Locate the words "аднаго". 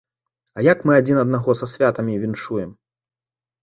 1.25-1.57